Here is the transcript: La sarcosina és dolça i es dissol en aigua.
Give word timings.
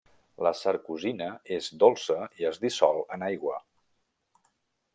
La 0.45 0.51
sarcosina 0.59 1.27
és 1.57 1.67
dolça 1.83 2.17
i 2.43 2.47
es 2.53 2.59
dissol 2.65 3.05
en 3.17 3.27
aigua. 3.27 3.61